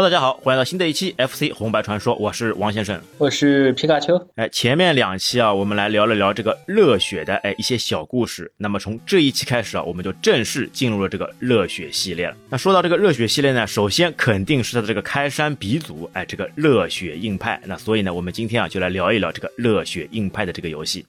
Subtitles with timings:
[0.00, 4.16] Hello，大家好，欢迎来到新的一期 FC 红白传说，我是王先生，我是皮卡丘。
[4.36, 8.50] 哎，前面两期啊，我们来聊了聊这个热血的哎一些小故事。
[8.56, 12.34] 那么从这一期开始啊，我们就正式进入了这个热血系列了。
[12.48, 17.60] 那说到这个热血系列呢，首先肯定是它的这个开山鼻祖，哎，这个热血硬派。
[17.66, 21.04] 那所以呢，我们今天啊就来聊一聊这个热血硬派的这个游戏。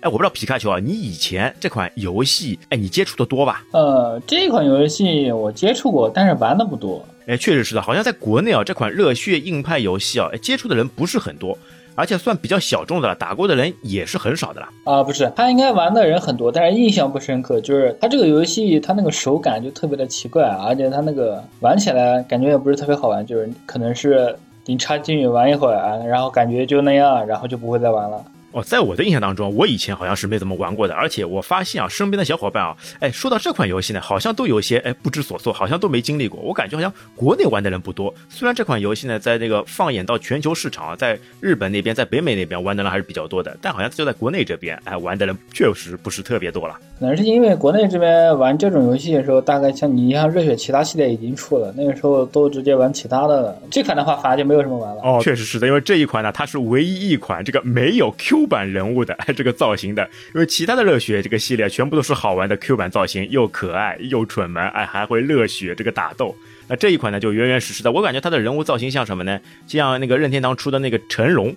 [0.00, 3.64] 哎，我不知道皮卡丘啊，你以前这款游戏，哎，你接触的多吧？
[3.72, 7.04] 呃，这款游戏我接触过，但是玩的不多。
[7.26, 11.58] 哎，确实是的，好像在国内啊，这款热血硬派游戏啊，接触的人不是很多，
[11.94, 14.68] 而且算比较小众的了，打过的人也是很少的了。
[14.84, 17.60] 啊，不是，他应该玩的人很多，但是印象不深刻。
[17.60, 28.24] 就是他这个游戏，他那个手感就特别的奇怪，而且他那个玩起来感觉也不是特别好玩，就是可能是你插进去玩一会儿，然后感觉就那样，然后就不会再玩了。
[28.56, 36.40] 哦，在我的印象当中，我以前好像是没怎么玩过的，而且我发现啊，身边的小伙伴啊，哎，说到这款游戏呢，好像都有一些哎不知所措，好像都没经历过。
[36.40, 46.74] 我感觉好像国内玩的人不多，虽然这款游戏呢，在那个放眼到全球市场啊，在日本那边，在北美那边玩的人还是比较多的，但好像就在国内这边，哎，玩的人确实不是特别多了。
[46.98, 53.58] 可能是因为国内这边玩这种游戏的时候，大概像你像热血其他系列已经出了，那个时候都直接玩其他的了。
[53.70, 55.02] 这款的话，反而就没有什么玩了。
[55.02, 59.14] 哦，确实是的，因为这一款呢，它是唯一一款这个没有 Q 版人物的。
[59.36, 66.34] 这个造型的，因为其他的热血这个系列全部都是好玩的 Q 版造型，又可爱又蠢萌，哎，还会热血这个打斗。
[66.66, 69.38] 那这一款呢，就原原实实的，我感觉它的人物造型像什么呢？
[69.66, 71.54] 像那个任天堂出的那个成龙，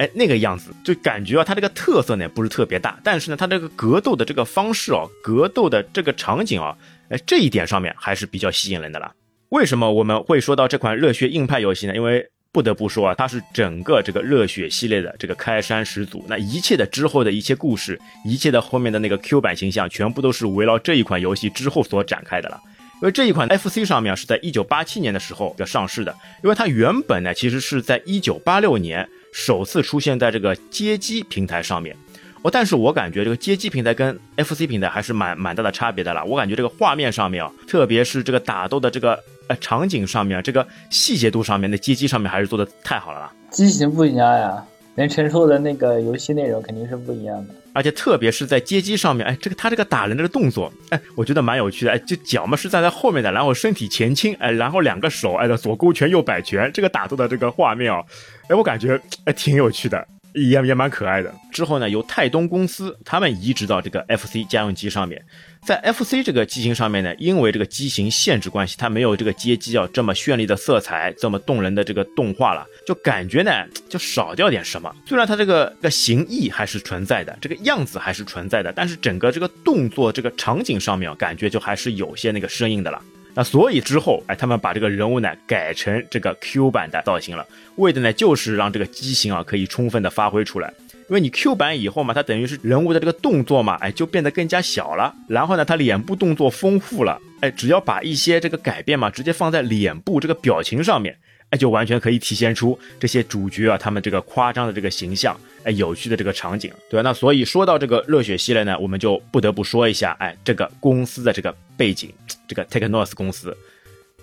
[0.00, 6.74] 哎，那个样子，就感觉啊，它这个特色呢不是特别大，但是呢，它这个格斗的这个方式哦，格斗的这个场景啊，
[7.10, 9.12] 哎，这一点上面还是比较吸引人的了。
[9.50, 11.94] 为什么我们会说到这款热血硬派游戏呢？
[11.94, 16.24] 因为不得不说啊，它是整个这个热血系列的这个开山始祖。
[16.26, 22.58] 那一切的之后的一切故事，一切的后面的那个 Q 版形象，全部都是围绕这一款游戏之后所展开的了。
[23.02, 31.96] 因为这一款 FC 上面是在一九八七年的时候要上市的，因为它原本呢其实是在一九八六年首次出现在这个街机平台上面。
[32.42, 36.24] 哦，但是我感觉这个街机平台跟 FC 平台还是蛮蛮大的差别的啦。
[36.24, 43.30] 我感觉这个画面上面啊，特别是这个打斗的这个呃场景上面，这个细节度上面，那街机上面还是做的太好了啦。
[43.50, 44.64] 机型不一样呀，
[44.94, 47.54] 能承受的那个游戏内容肯定是不一样的。
[47.72, 51.92] 而且特别是在街机上面，哎，这个他这个打人这个动作，哎，我觉得蛮有趣的。
[51.92, 58.04] 哎，就脚嘛是站在后面的，然后身体前倾，哎，然后两个手哎左勾拳右摆拳，这个打斗的这个画面哦，
[58.48, 60.04] 哎，我感觉哎挺有趣的。
[60.34, 61.34] 也也蛮可爱的。
[61.52, 65.24] 之后呢，由泰东公司他们移植到这个 FC 家用机上面。
[65.62, 73.52] 在 FC 这个机型上面呢，因为这个机型限制关系，它没有这个街机啊这么绚丽的色彩，这么动人的这个动画了，就感觉呢
[73.88, 74.90] 就少掉点什么。
[75.04, 83.02] 虽然它这个个形意还是存在的，这个样子还是存在的，但是整个这个动作这个场景上面，感觉就还是有些那个生硬的了。
[83.34, 87.46] 那所以之后，哎，他们把这个人物呢改成这个 Q 版的造型了，
[87.76, 90.72] 为的呢就是让这个机型啊可以充分的发挥出来。
[91.08, 95.12] 因为你 Q 版以后嘛，它等于是人物的这个动作嘛，哎，就变得更加小了。
[95.28, 101.16] 然后呢，它脸部动作丰富了，哎，只要把一些这个改变嘛，直接放在脸部这个表情上面。
[101.50, 107.02] 哎，就完全可以体现出这些主角啊，他们这个夸张的这个形象，哎，有趣的这个场景，对吧？
[107.02, 112.12] 那所以说到这个热血系列呢，我们就不得不说一下，哎，这个公司的这个背景，
[112.46, 113.56] 这个 Technos 公司，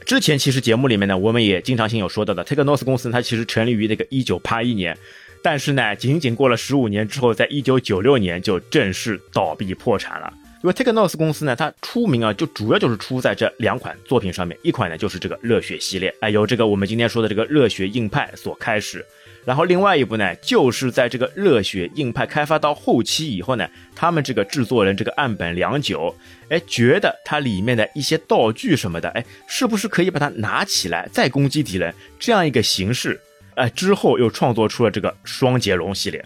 [0.06, 4.98] 之前其实节目里面呢，我们也经常性有说到的，Technos 公司它其实成立于那个一九八一年，
[5.44, 10.34] 但是呢，仅仅过了十五年之后，在一九九六年就正式倒闭破产了。
[10.64, 14.58] 因为 Technos 公司呢，它出名啊，就主要就是出在这两款作品上面。
[14.64, 19.06] 一款呢就是这个热血系列，哎，由这个我们今天说的这个热血硬派所开始。
[19.46, 26.14] 然后另外一部呢，就是在这个热血硬派开发到后期以后呢，他们这个制作人这个岸本良久，
[26.50, 33.18] 哎，觉得它里面的一些道具什么的，哎，是不是可以把它拿起来再攻击敌人这样一个形式？
[33.56, 36.26] 哎，之后又创作出了这个双截龙系列。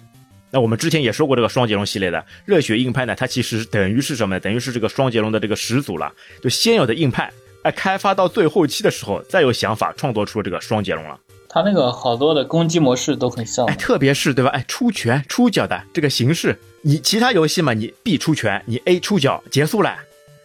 [0.51, 4.39] 那我们之前也说过这个双截龙系列的热血硬派呢，它其实等于是什么呢？
[4.39, 6.12] 等于是这个双截龙的这个始祖了。
[6.42, 7.31] 就先有的硬派，
[7.63, 11.18] 哎，开发到最后期的时候，再有想法创作出这个双截龙了。
[11.48, 14.51] 它那个好多的攻击模式都很像，哎，特别是对吧？
[14.51, 19.98] 哎，出拳出脚的这个形式，你其他游戏嘛，你 B 出拳，你 A 出脚结束了，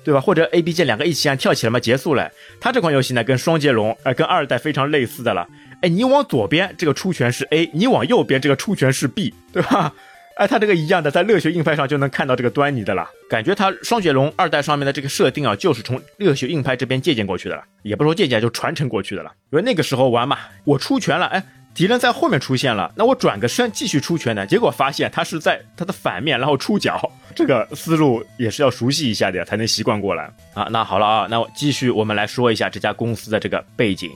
[0.04, 0.20] 对吧？
[0.20, 2.30] 或者 A B 键两个一起按跳起来嘛，结束了。
[2.60, 5.46] 它这款游戏呢，跟双截龙，哎，跟二代非常类似的了。
[5.82, 9.92] 哎，你往左边这个出拳是 A，你往右边这个出拳是 B，对吧？
[10.36, 13.08] 哎，它这个一样的，在热血硬派上就能看到这个端倪的了。
[13.28, 19.32] 感觉它双截龙二代上面的这个设定啊，就是从热血硬派这边借鉴过去的了，也不说借鉴，就传承过去的了。
[19.50, 21.42] 因为那个时候玩嘛，我出拳了，哎，
[21.74, 30.68] 敌人在后面出现了，那我转个身继续出拳呢，结果发现他是在他的反面，然后出脚，这个思路也是要熟悉一下的，才能习惯过来啊。
[30.70, 34.10] 那好了啊，那我继续我们来说一下这家公司的这个背景。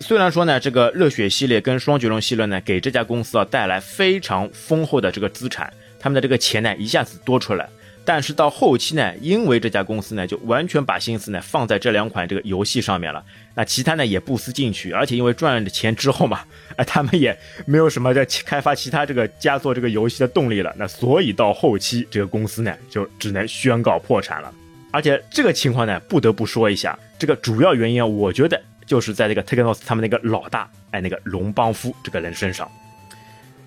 [0.00, 7.68] 虽然说呢，这个热血系列跟双截龙系列呢，给这家公司啊带来非常丰厚的这个资产，他们的这个钱呢一下子多出来。
[8.04, 16.44] 但是到后期呢，因为这家公司呢就完全把心思呢放在这两款这个游戏上面了，那其他呢也不思进取，而且因为赚了钱之后嘛，
[16.76, 24.52] 哎，他们也没有什么在开发其他这个加做这个游戏的动力了，那所以到后期这个公司呢就只能宣告破产了。
[24.92, 32.70] 而且这个情况呢，不得不说一下，这个主要原因啊，我觉得就是在这个 Technos 他们那个老大，哎，那个龙邦夫这个人身上。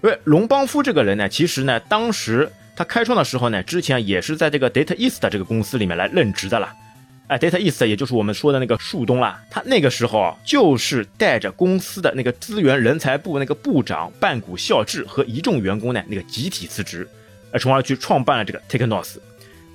[0.02, 2.50] 因为龙邦夫这个人呢，其实呢，当时。
[2.76, 6.74] 他开创的时候呢，之前也是在这个 Data East 这个公司里面来任职的啦。
[7.28, 9.44] 哎，Data East 也就是我们说的那个树东啦。
[9.52, 17.06] 他那个时候，就是带着公司的那个资源人才部那个部长半谷孝志和一众员工呢，那个集体辞职，
[17.60, 19.18] 从而去创办了这个 Technos。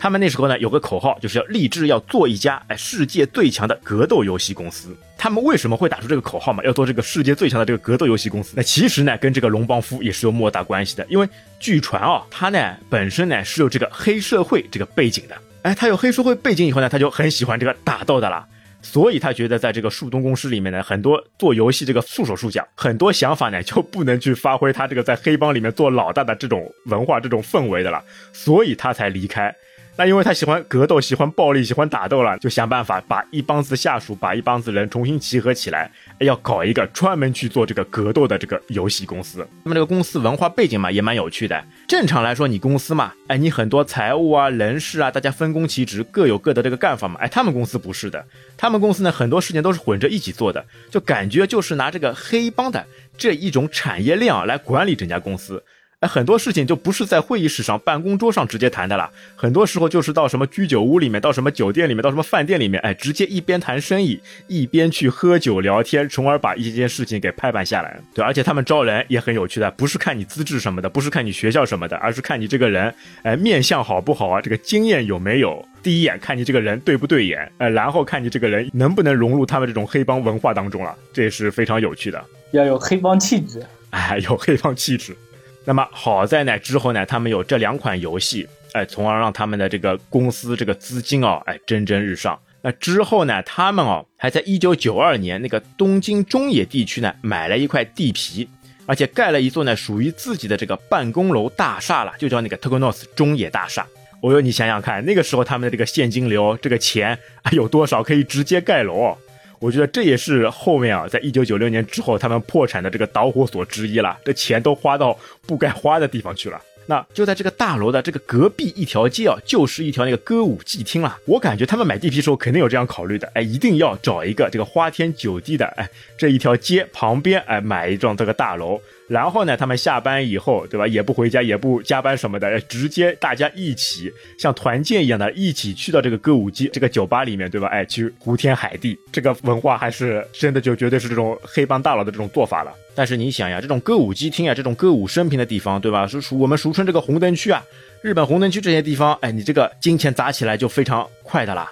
[0.05, 4.95] 他们那时候呢有个口号，就是要立志要做一家哎世界最强的格斗游戏公司。
[5.17, 6.63] 他们为什么会打出这个口号嘛？
[6.63, 8.53] 要做这个世界最强的这个格斗游戏公司？
[8.55, 11.07] 那其实呢跟这个龙邦夫也是有莫大关系的。
[11.09, 11.27] 因为
[11.59, 15.35] 据传啊，他呢本身呢是有这个黑社会这个背景的。
[15.63, 18.47] 哎，他有黑社会背景以后呢，他就很喜欢这个打斗的啦。
[18.83, 28.05] 所以他觉得在这个树东公司里面呢，很多做游戏这个束手束脚，很多想法呢就不能去发挥他这个在黑帮里面做老大的这种文化这种氛围的了。
[28.35, 29.51] 所以他才离开。
[29.97, 35.89] 那因为他喜欢格斗，喜欢暴力，喜欢打斗了，就想办法把一帮子下属，把一帮子人重新集合起来，
[36.19, 39.47] 要搞一个专门去做这个格斗的这个游戏公司。
[39.63, 41.65] 那么这个公司文化背景嘛，也蛮有趣的。
[41.87, 47.21] 正常来说，你公司嘛，哎，你很多财务啊、人事啊，大家分工其职，各有各的这个干法嘛。
[47.21, 48.27] 哎，他们公司不是的，
[48.57, 52.85] 他们公司呢，很多事情都是混着一起做的，就感觉就是拿这个黑帮的
[53.17, 55.63] 这一种产业链啊来管理整家公司。
[56.07, 67.99] 很多事情就不是在会议室上、办公桌上直接谈的了，很多时候就是到什么居酒屋里面、到什么酒店里面、到什么饭店里面，哎，直接一边谈生意，一边去喝酒聊天，从而把一件事情给拍板下来。
[68.15, 74.41] 对，而且他们招人也很有趣的，不是看你资质什么的，不是看你学校什么的，而是看你这个人，哎，面相好不好啊？
[74.41, 75.67] 这个经验有没有？
[75.83, 77.53] 第一眼看你这个人对不对眼？
[77.59, 82.25] 呃，然后看你这个人能不能融入他们这种黑帮文化当中了，这也是非常有趣的。
[82.53, 85.15] 要有黑帮气质，哎，有黑帮气质。
[85.65, 92.39] 那么好在呢，之后呢，他们有这两款游戏，哎，从而让他们的这个公司这个资金哦，哎，蒸蒸日上。
[92.61, 98.49] 那之后呢，他们哦，还在一九九二年那个东京中野地区呢，买了一块地皮，
[98.87, 103.87] 而且盖了一座呢属于自己的这个办公楼大厦了，就叫那个 Tokonos 中野大厦。
[104.23, 109.17] 哦哟，你想想看，那个时候他们的这个现金流，这个钱啊有多少，可以直接盖楼。
[109.59, 114.19] 我觉得这也是后面啊，在一九九六年之后他们破产的这个导火索之一了。
[114.25, 116.61] 这钱都花到不该花的地方去了。
[116.87, 121.17] 那就在这个大楼的这个隔壁一条街啊，就是一条那个歌舞伎厅了。
[121.25, 128.79] 我感觉他们买地皮时候肯定有这样考虑的，哎，一定要找一个这个花天酒地的，哎，这一条街旁边，哎，买一幢这个大楼。
[129.07, 130.87] 然后呢，他们下班以后，对吧？
[130.87, 137.69] 也不回家，也不加班什么的，直接大家一起像团建一样的，一起去到这个歌舞伎这个酒吧里面，对吧？
[137.69, 142.73] 哎，去胡天海地，这个文化还是真的就绝对是这种黑帮大佬的这种做法了。
[142.95, 146.07] 但是你想呀，这种歌舞伎厅啊，这种歌舞升平的地方，对吧？
[146.07, 147.63] 是属我们俗称这个红灯区啊，
[148.01, 151.71] 日本红灯区这些地方，哎，你这个金钱砸起来就非常快的啦。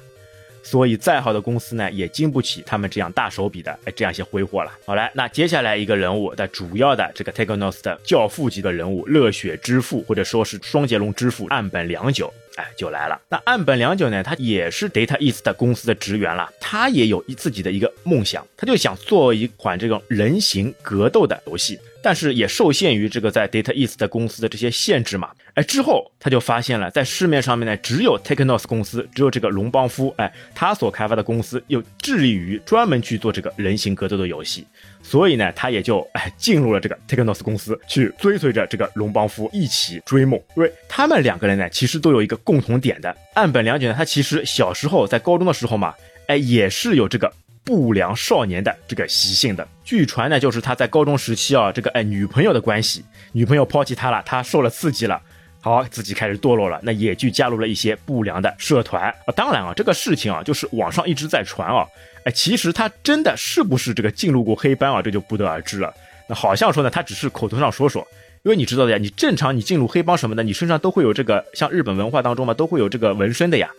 [0.63, 4.73] 所以，再好的公司呢，也经不起他们这样大手笔的哎这样一些挥霍了。
[4.87, 13.21] 好来，那接下来一个人物的主要的这个 Technos 的教父级的人物，热血之父或者说是双截龙之父岸本良久，哎就来了。
[13.29, 21.79] 那岸本良久呢，他也是 Data East 公司的职员了，他也有一自己的一个梦想，他就想做一款这种人形格斗的游戏。
[22.03, 34.67] 但是也受限于这个在 Data East 公司的这些限制嘛，哎，之后他就发现了，在市面上面呢，只有 Technos 公司，只有这个龙邦夫，哎，他所开发的公司又致力于专门去做这个人形格斗的游戏，
[35.03, 40.41] 所以呢，他也就哎进入了这个 Technos 公司，去追随着这个龙邦夫一起追梦。
[40.57, 45.95] 因为他们两个人呢，其实都有一个共同点的，岸本良久呢，他其实小时候在高中的时候嘛，
[46.27, 47.33] 哎，也是有这个。
[47.65, 55.21] 不良少年的这个习性的，据传呢，就是他在高中时期啊，这个哎女朋友的关系，女朋友抛弃他了，他受了刺激了，
[55.61, 59.33] 好自己开始堕落了，那也去加入了一些不良的社团啊。
[59.37, 61.87] 当然啊，这个事情啊，就是网上一直在传啊，
[62.25, 65.95] 哎，其实他真的是不是这个进入过黑帮啊，这就不得而知了。
[66.29, 68.05] 那好像说呢，他只是口头上说说，
[68.43, 73.71] 因为你知道的呀，你正常你进入黑帮什么的，你身上都会有这个，像日本文化当中嘛，都会有这个纹身的呀。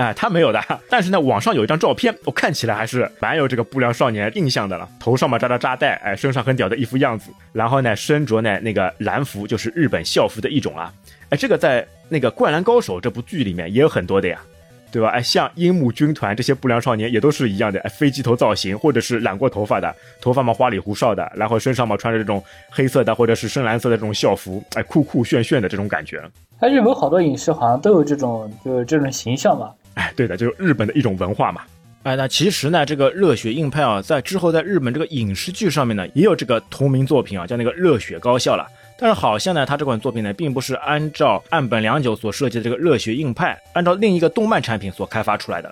[0.00, 4.88] 哎，他没有的，但是呢，网上有一张照片，我看起来还是蛮有这个不良少年印象的了。
[4.98, 10.90] 头上嘛扎着扎带，哎，身上很屌的一副样子，然后呢，身着呢那个蓝服，就是日本校服的一种啊。
[11.28, 14.40] 哎，这个在那个《灌篮高手》这部剧里面也有很多的呀。
[14.92, 15.10] 对吧？
[15.10, 26.20] 哎，像樱木军团这些不良少年也都是一样的，哎，飞机头造型，或者是染过头发的，头发嘛花里胡哨的，然后身上嘛穿着这种黑色的或者是深蓝色的这种校服，哎，酷酷炫炫的这种感觉。
[26.58, 29.70] 哎，日本好多影视好像都有这种，就是这种形象嘛。
[30.00, 31.60] 哎，对的，就是日本的一种文化嘛。
[32.04, 38.66] 哎，那其实呢，这个热血硬派啊，在之后在日本这个影视剧上面呢，也有这个同名作品啊，叫那个热血高校了。
[38.98, 45.70] 但是好像呢，他这款作品呢，并不是按照岸本良久所设计的这个热血硬派，按照另一个动漫产品所开发出来的，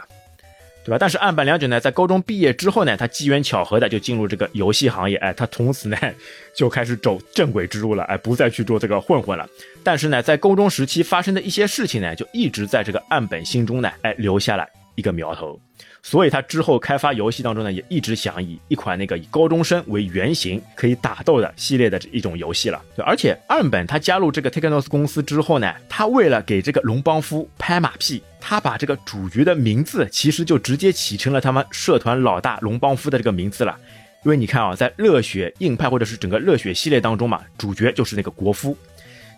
[0.88, 0.96] 对吧？
[0.98, 5.98] 但是岸本良久呢，在高中毕业之后呢，他机缘巧合的就进入这个游戏行业，哎，他从此呢
[6.56, 9.46] 就开始走正轨之路了，哎，不再去做这个混混了。
[9.84, 15.60] 但是呢，在高中时期发生的一些事情呢，就一直在这个岸本心中呢，哎，留下了一个苗头。
[16.10, 22.80] 所以他之后开发游戏当中呢，也一直想以一款那个以高中生为原型可以打斗的系列的这一种游戏了。
[22.96, 33.76] 对，而且岸本他加入这个 Technos 公司之后呢，他为了给这个龙邦夫拍马屁，他把这个主角的名字其实就直接起成了他们社团老大龙邦夫的这个名字了。
[34.24, 38.74] 因为你看啊，在热血硬派或者是整个热血系列当中嘛，主角就是那个国夫。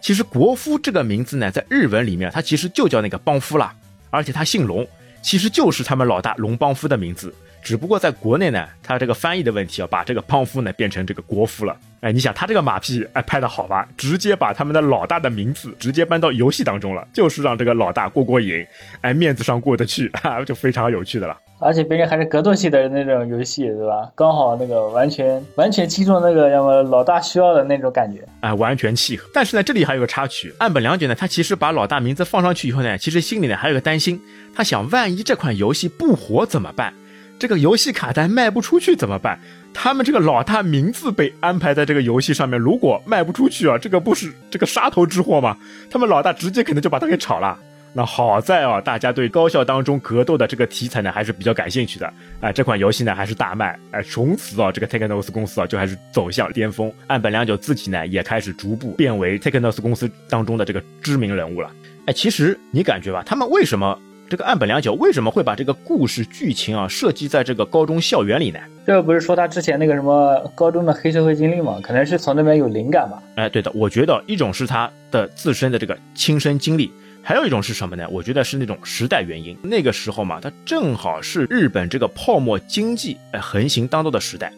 [0.01, 3.73] 其实国夫这个名字呢，在日文里面他其实就叫那个邦夫了，
[4.11, 4.87] 而且他姓龙。
[5.23, 11.77] 其实就是他们老大龙邦夫的名字，只不过在国内呢，他这个翻译的问题啊，把这个邦夫呢变成这个国夫了。
[12.01, 13.87] 哎，你想他这个马屁哎拍的好吧？
[13.97, 18.65] 直接把他们的老大的名字直接搬到游戏当中了，就是让这个老大过过瘾，
[19.03, 20.11] 哎，面子上过得去，
[20.47, 21.37] 就非常有趣的了。
[21.59, 24.11] 而且毕竟还是格斗系的那种游戏，对吧？
[24.15, 29.29] 刚好那个完全完全击中那个要么老大需要的那种感觉，哎，完全契合。
[29.35, 34.19] 但是呢，这里还有个插曲，岸本良久呢，他其实把老大名字放上去以后呢，其实心里呢还有个担心，
[34.55, 36.95] 他想万一这款游戏不火怎么办？
[37.39, 39.39] 这个游戏卡带卖不出去怎么办？
[39.73, 45.57] 他们这个老大名字被安排在这个游戏上面，如果卖不出去啊，这个不是这个杀头之祸吗？
[45.91, 47.59] 他们老大直接可能就把他给炒了。
[47.93, 52.13] 那好在啊，大家对高校当中格斗的这个题材呢，还是比较感兴趣的。
[52.41, 53.77] 哎，这款游戏呢还是大卖。
[53.91, 56.93] 哎，从此啊，这个 Technos 公司啊就还是走向巅峰。
[57.09, 61.69] 岸本良久自己呢也开始逐步变为 Technos 公司当中的这个知名人物了。
[62.07, 63.99] 哎，其实你感觉吧，他们为什么
[64.31, 68.61] 这个岸本良久为什么会把这个故事剧情啊设计在这个高中校园里呢？
[68.87, 71.81] 这个不是说他之前那个什么高中的黑社会经历吗？
[71.83, 73.21] 可能是从那边有灵感吧。
[73.35, 76.93] 哎，对的，我觉得一种是他的自身的这个亲身经历。
[77.25, 78.07] 还有一种是什么呢？
[78.09, 79.59] 我觉得是那种时代原因。
[79.65, 84.53] 那个时候嘛，它正好是日本这个泡沫经济哎横行当道的时代，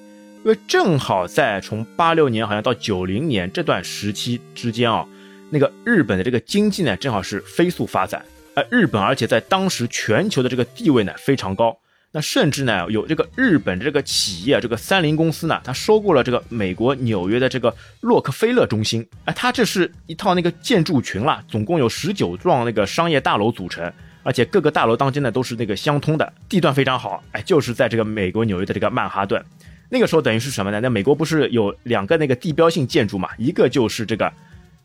[0.45, 5.07] 因为正好在从八六年好像到九零年这段时期之间啊，
[5.49, 8.23] 那个日本的这个经济呢正好是飞速发展，
[8.55, 11.77] 哎，日本而且在当时全球的这个地位呢非常高。
[12.15, 19.09] 那甚至呢，有这个日本这个企业，这个三菱公司呢，它收购了这个美国纽约的这个洛克菲勒中心。
[19.25, 23.91] 哎，它这是一套那个建筑群了，总共有十九幢那个商业大楼组成，
[24.23, 27.25] 而且各个大楼当间呢都是那个相通的，地段非常好。
[27.33, 29.43] 哎，就是在这个美国纽约的这个曼哈顿。
[29.89, 30.81] 那个时候等于是什么呢？
[30.81, 33.31] 那美国不是有两个那个地标性建筑嘛？
[33.39, 34.31] 一个就是这个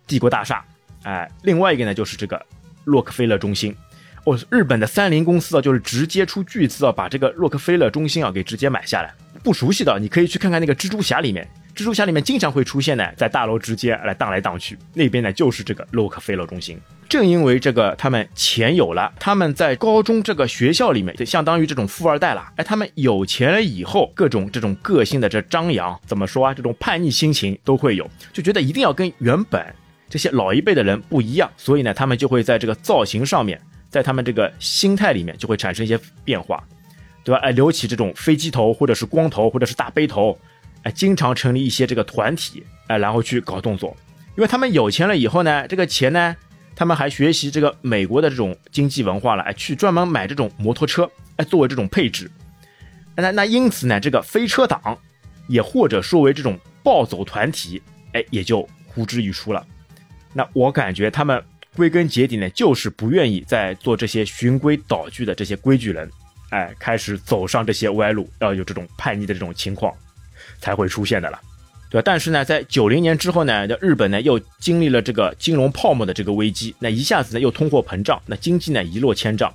[0.07, 0.63] 帝国大厦，
[1.03, 2.41] 哎，另外一个呢就是这个
[2.87, 3.75] 洛克菲勒中心。
[4.23, 9.13] 哦，日本的三菱公司啊，就是直接出巨资啊，把这个洛克菲勒中心啊给直接买下来。
[9.43, 16.77] 不熟悉的，你可以去看看那个蜘蛛侠里面，蜘蛛侠里面经常会出现呢，在大楼直接来荡来荡去，那边呢就是这个洛克菲勒中心。
[17.07, 22.45] 正因为这个，他们钱有了，他们在高中这个学校里面就相当于这种富二代了。
[22.57, 26.53] 哎，他们有钱了以后，各种这种个性的这张扬，怎么说啊？
[26.53, 29.65] 这种叛逆心情都会有，就觉得一定要跟原本
[30.09, 33.59] 这些老一辈的人不一样，所以呢，他们就会在这个造型上面。
[33.89, 36.61] 在他们这个心态里面就会产生一些变化，
[37.23, 37.39] 对吧？
[37.39, 40.37] 哎，留起这种飞机头，或者是光头，或者是大背头，
[40.83, 43.95] 哎，经常成立一些这个团体，哎，然后去搞动作。
[44.35, 46.35] 因为他们有钱了以后呢，这个钱呢，
[46.75, 52.29] 他们还学习这个美国的这种经济文化了，哎，去专门买这种摩托车，哎，作为这种配置。
[53.15, 54.97] 那那因此呢，这个飞车党，
[55.47, 59.65] 也或者说为这种暴走团体，哎，也就呼之欲出了。
[60.37, 61.43] 那我感觉他们。
[61.75, 66.09] 归根结底呢，就是不愿意再做这些循规蹈矩的这些规矩人，
[66.49, 69.93] 哎，开始走上这些歪路，要有这种叛逆的这种情况，
[70.59, 71.39] 才会出现的了，
[71.91, 72.03] 对吧？
[72.03, 79.53] 但是呢，在九零年之后呢，日本呢又经历了这个金融泡沫的这个危机，那一下子呢又通货膨胀，那经济呢一落千丈，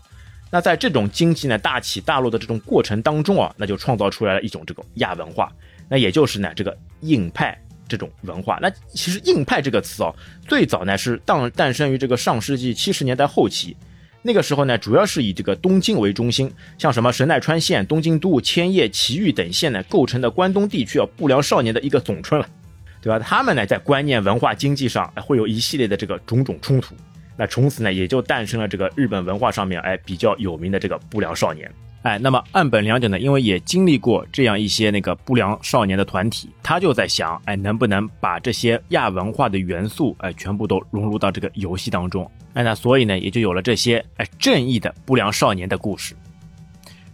[0.48, 5.52] 那在这种经济呢大起大落的这种过程当中啊，那就创造出来了一种这种亚文化，
[5.88, 7.60] 那也就是呢这个硬派。
[7.92, 10.14] 这种文化，那其实“硬派”这个词哦，
[10.49, 13.76] 最早呢是诞诞生于这个上世纪七十年代后期，
[14.22, 22.49] 那个时候呢，主要是以这个东京为中心，像什么神奈川县、东京都、千叶、埼玉等县呢，构成的关东地区啊不良少年的一个总称了，
[23.02, 23.18] 对吧？
[23.18, 26.94] 他们呢在观念、文化、经济上会有一系列的这个种种冲突，
[27.37, 31.70] 那从此呢，也就诞生了这个日本文化上面哎比较有名的这个不良少年。
[32.02, 42.28] 哎，那么岸本良久呢，因为也经历过这样一些那个不良少年的团体，他就在想，哎，能不能把这些亚文化的元素，哎，全部都融入到这个游戏当中？
[42.54, 46.16] 哎，那所以呢，也就有了这些哎正义的不良少年的故事。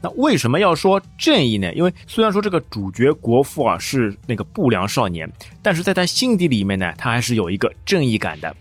[0.01, 1.71] 那为什么要说正义呢？
[1.75, 5.31] 因为虽然说这个主角国父啊是那个不良少年，
[5.61, 8.57] 但是在他心底里面呢，他还是有一个正义感的。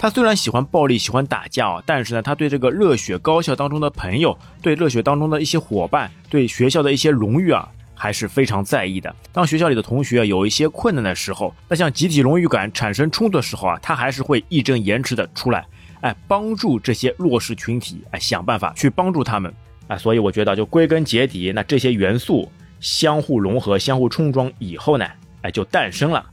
[0.00, 9.14] 他虽然喜欢暴力、喜欢打架啊，但是呢，他对这个热血高校当中的朋友、对热血当中的一些伙伴、对学校的一些荣誉啊，还是非常在意的。
[9.30, 15.66] 当学校里的同学有一些困难的时候，那像集体荣誉感产生冲突的时候啊，他还是会义正言辞的出来，
[16.00, 19.52] 哎，帮助这些弱势群体，哎，想办法去帮助他们。
[19.86, 25.04] 啊，所以我觉得，就归根结底，那这些元素相互融合、相互冲撞以后呢，
[25.42, 26.24] 哎，就诞生了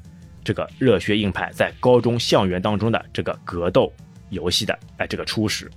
[0.48, 3.92] 这个热血硬派在高中校园当中的这个格斗
[4.30, 5.70] 游戏的哎这个初始。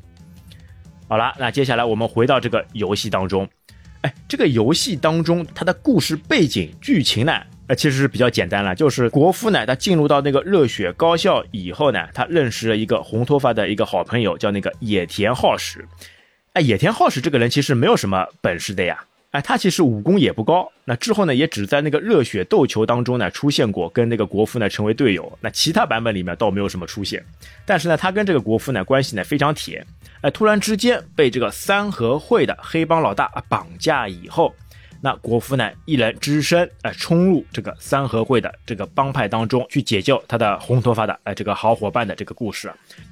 [1.09, 3.49] 好了，那接下来我们回到这个游戏当中，
[4.03, 15.85] 哎，这个游戏当中它的故事背景剧情呢，呃，其实是比较简单了，就是国夫呢，他进入到那个热血高校以后呢，他认识了一个红头发的一个好朋友，叫那个野田浩史。
[16.53, 19.05] 哎，野田浩史这个人其实没有什么本事的呀。
[19.31, 20.71] 哎，他其实武功也不高。
[20.85, 25.39] 那之后呢，也只在那个热血斗球当中呢出现过，跟那个国夫呢成为队友。
[25.41, 27.25] 那其他版本里面倒没有什么出现。
[27.65, 29.87] 但是呢，他跟这个国夫呢关系呢非常铁。
[30.23, 34.53] 哎，突然之间被这个三合会的黑帮老大绑架以后。
[35.03, 42.71] 那国夫呢，一人只身哎冲入这个三合会的这个帮派当中去解救他的红头发的哎这个好伙伴的这个故事，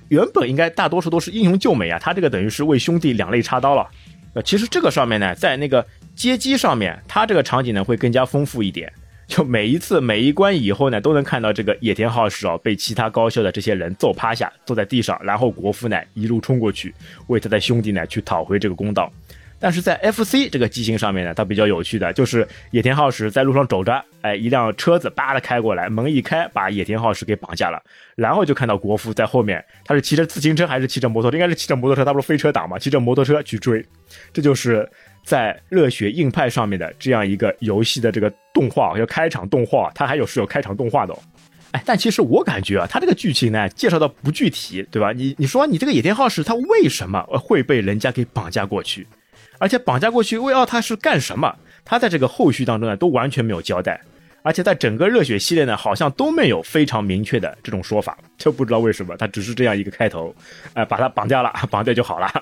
[0.09, 3.89] 原本应该大多数都是英雄救美啊，他这个等于是为兄弟两肋插刀了。
[4.35, 5.83] 呃，其实这个上面呢，在那个
[6.19, 8.93] 街机上面，它这个场景呢会更加丰富一点，
[9.29, 16.93] 就每一次每一关以后呢，都能看到这个野田浩史啊被其他高校的这些人揍趴下，坐在地上，然后国夫呢一路冲过去，
[17.28, 19.09] 为他的兄弟呢去讨回这个公道。
[19.61, 27.83] 但是在 FC 这个机型上面呢，它比较有趣的就是野田浩史在路上走着，哎，一辆车子叭的开过来，门一开，把野田浩史给绑架了，
[28.15, 31.37] 然后就看到国夫在后面，他是骑着自行车还是骑着摩托车？
[31.37, 33.85] 应该是骑着摩托车，他不是飞车党嘛，骑着摩托车去追，
[34.33, 34.89] 这就是
[35.28, 41.19] 在热血硬派上面的这样一个游戏的这个动画，要开场动画，它还有是有开场动画的哦，
[41.73, 45.12] 哎，但其实我感觉啊，它这个剧情呢介绍的不具体，对吧？
[45.12, 49.06] 你你说你这个野田浩史他为什么会被人家给绑架过去？
[49.58, 51.54] 而且绑架过去，为奥他是干什么？
[51.84, 54.00] 他在这个后续当中呢，都完全没有交代。
[54.43, 60.34] 而且在整个热血系列呢，好像都没有非常明确的这种说法，就不知道为什么他只是这样一个开头，
[60.73, 62.32] 哎，把他绑掉了， 绑掉就好了。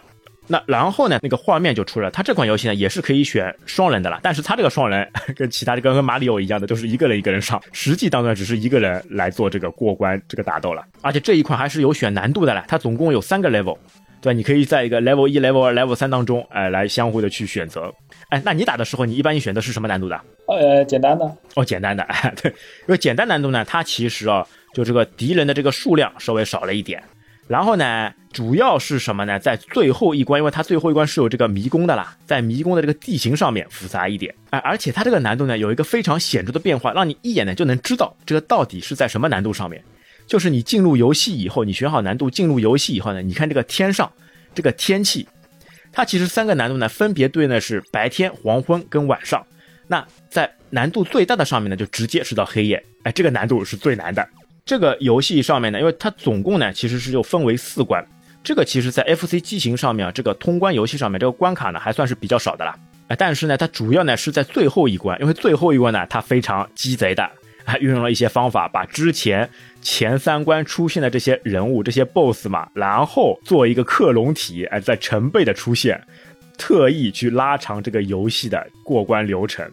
[0.49, 2.11] 那然后呢，那个画面就出来了。
[2.11, 10.85] 他这款游戏呢，也是可以选双人的了，但是它这个双人 跟其他这个跟马里奥一样的，都是一个人一个人上， 实际当中只是一个人来做这个过关这个打斗了。
[11.03, 13.77] 而且这一款还是有选难度的了，它总共有三个 level。
[14.21, 17.93] 对，你可以在一个 level 一、level 二、level 三当中，哎，来相互的去选择。
[18.31, 20.21] 哎，那你打的时候，你一般你选的是什么难度的？
[20.49, 21.31] 呃，简单的。
[21.55, 22.05] 哦，简单的。
[22.43, 27.01] 对，因为简单难度呢，它其实啊，就这个敌人的这个数量稍微少了一点。
[27.49, 29.39] 然后呢，主要是什么呢？
[29.39, 34.35] 在最后一关，因为它最后一关是有这个迷宫的啦，在迷宫的这个地形上面复杂一点。
[34.51, 39.81] 哎，而且它这个难度呢，有一个非常显著的变化，让你一眼呢就能知道这个到底是在什么难度上面。
[40.27, 44.11] 就是你进入游戏以后，你选好难度进入游戏以后呢，你看这个天上
[44.53, 45.29] 这个天气，
[45.93, 49.47] 它其实三个难度呢分别对应的是白天、黄昏跟晚上。
[49.87, 52.83] 那在难度最大的上面呢，就直接是到黑夜。
[53.05, 54.29] 哎，这个难度是最难的。
[54.67, 58.05] 这个游戏上面呢，因为它总共呢其实是就分为四关。
[58.45, 62.77] 这个其实在 FC 机型上面啊，这个通关游戏上面这个关卡呢还算是比较少的啦。
[63.09, 67.27] 哎，但是呢，它主要呢是在最后一关，因为最后一关呢它非常鸡贼的。
[67.69, 69.51] 还运用了一些方法，把之前
[69.83, 76.01] 前三关出现的这些人物、这些 BOSS 嘛，然后做一个克隆体，哎，在成倍的出现，
[76.57, 79.69] 特意去拉长这个游戏的过关流程，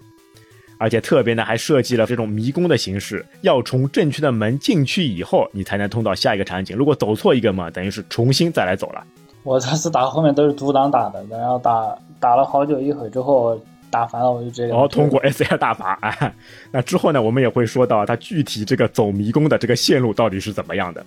[0.83, 6.75] 而且特别呢，还设计了这种迷宫的形式，要从正确的门进去以后，你才能通到下一个场景。
[6.75, 9.01] 如果走错一个门，等于是重新再来走了。
[9.43, 13.57] 我这次打后面都是独挡打的，然后打打了好久一会儿之后。
[13.93, 14.69] 打烦了我就直接。
[14.69, 16.33] 然后通过 S L 大法，哎，
[16.73, 21.05] 那之后呢，我们也会说到它具体这个走迷宫的这个线路到底是怎么样的。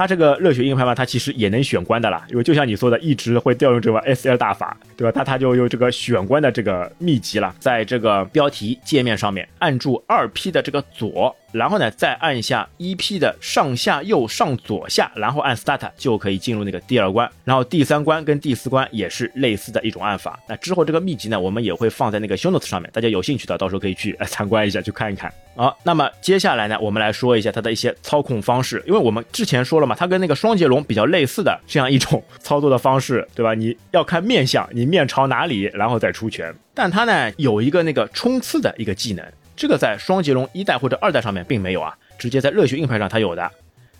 [0.00, 5.12] 他这个热血硬派嘛，他其实也能选关的啦，因为就像你说的，一直会调用这个 S L 大法，对吧？
[5.12, 17.30] 他他就有这个选关的这个秘籍了，在这个标题界面上面按住二 P 的这个左，然后呢再按下 EP 的上下右上左下，然后按 Start 就可以进入那个第二关。
[17.44, 20.38] 然后第三关跟第四关也是类似的一种按法。
[20.48, 25.32] 那之后这个秘籍呢，我们也会放在那个 Show Notes 上面，大家有兴趣的到时候可以去参观一下，去看一看。
[25.56, 33.52] 好，那么接下来呢，我们来说一下它的一些操控方式，因为我们之前说了嘛，它跟那个双截龙比较类似的这样一种操作的方式，对吧？
[33.54, 36.54] 你要看面相，你面朝哪里，然后再出拳。
[36.72, 39.24] 但它呢有一个那个冲刺的一个技能，
[39.60, 43.50] 这个在双截龙一代或者二代上面并没有啊，直接在热血硬派上它有的，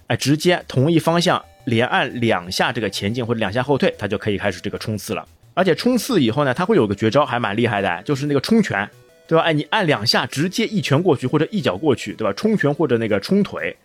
[0.07, 5.23] 哎，直接同一方向连按两下这个前进或者两下后退，它就可以开始这个冲刺了。
[5.53, 8.89] 而且冲刺以后呢，它会有个绝招，还蛮厉害的，就是那个冲拳。
[9.29, 9.45] 对吧？
[9.45, 12.33] 哎，你按两下，直接一拳过去或者一脚过去，对吧？
[12.33, 13.77] 冲拳或者那个冲腿，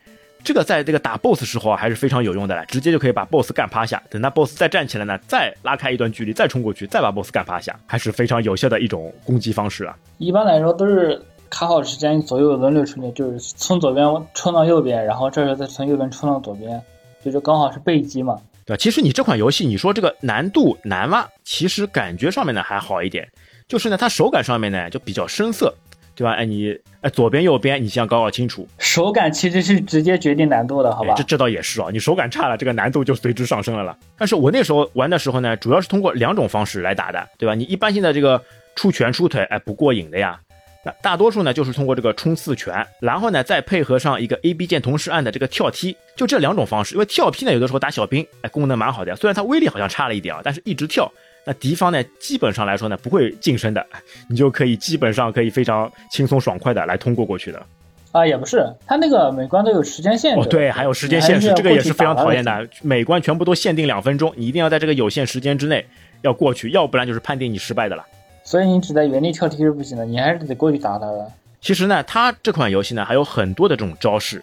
[0.46, 4.02] 这个在这个打 BOSS 时候啊，还是非常有用的了，直接就可以把 BOSS 干趴下。
[4.10, 9.96] 等他 BOSS 再站起来呢，再拉开一段距离，再冲过去，再把 BOSS 干趴下，还是非常有效的一种攻击方式啊。
[10.18, 16.81] 一般来说都是卡好时间，左右轮流冲击，就是从左边冲到右边，然后这时候再从右边冲到左边，
[17.23, 18.39] 就是刚好是背击嘛。
[18.65, 18.77] 对吧？
[18.77, 21.27] 其实你这款游戏，你说这个难度难吗？
[21.43, 23.27] 其实感觉上面呢还好一点。
[23.67, 25.73] 就是呢，它手感上面呢就比较生涩，
[26.15, 26.31] 对吧？
[26.31, 28.67] 哎，你哎左边右边，你先搞搞清楚。
[28.79, 31.13] 手感其实是直接决定难度的，好吧？
[31.15, 33.95] 这这倒也是啊，你手感差了，这个难度就随之上升了了。
[34.17, 37.53] 但是我那时候玩的时候呢，主要是通过两种方式来打的，对吧？
[37.53, 38.41] 你一般性的这个
[38.75, 40.39] 出拳出腿，哎，不过瘾的呀。
[40.86, 46.93] 那大多数呢就是通过这个冲刺拳，然后呢再配合上一个 A B 键同时按的这个跳踢，就这两种方式。
[46.93, 49.17] 因为跳劈呢，有的时候打小兵，哎，功能蛮好的呀。
[49.19, 51.12] 虽然它威力好像差了一点啊，但是一直跳。
[51.43, 53.86] 那敌方呢，基本上来说呢，不会近身的，
[54.30, 57.65] 你就可以基本上可以非常轻松爽快的来通过过去的。
[58.12, 60.39] 啊，也不是，它那个每关都有时间限制。
[60.39, 62.67] 哦，对，还有时间限制，这个也是非常讨厌的。
[62.82, 65.86] 每关全部都限定两分钟，你一定要在这个有限时间之内
[66.21, 68.06] 要过去，要不然就是判定你失败的了。
[68.45, 71.29] 所以你只在原地跳踢是不行的，你还是得过去打他的。
[71.60, 74.41] 其实呢，它这款游戏呢还有很多的这种招式，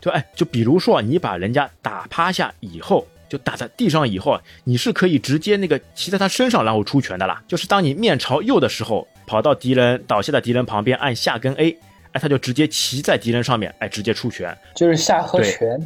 [0.00, 3.06] 就哎，就比如说你把人家打趴下以后。
[3.30, 7.40] 就打在地上以后，你是可以直接那个骑在他身上，然后出拳的啦。
[7.46, 11.70] 就是当你面朝右的时候，跑到敌人倒下的敌人旁边，按下跟 A，
[12.10, 15.80] 哎，他就直接骑在敌人上面，哎，直接出拳，就是下颌拳。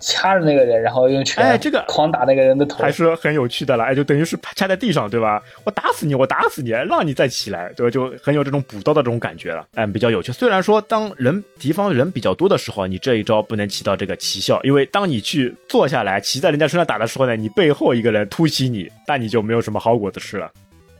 [0.00, 3.84] 掐着那个人，然后用拳哎，这个狂打那个人的头，还是很有趣的了。
[3.84, 5.42] 哎，就等于是掐在地上，对吧？
[5.64, 7.90] 我打死你，我打死你，让你再起来，对吧？
[7.90, 9.66] 就很有这种补刀的这种感觉了。
[9.74, 10.32] 哎，比较有趣。
[10.32, 20.50] 虽然说当人敌方人比较多的时候，你这一招不能起到这个奇效，因为当你去坐下来骑在人家身上打的时候呢，你背后一个人突袭你，那你就没有什么好果子吃了。